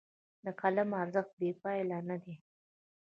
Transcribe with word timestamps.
د 0.45 0.47
قلم 0.61 0.89
ارزښت 1.01 1.31
بې 1.39 1.49
پایانه 1.61 2.15
دی. 2.23 2.35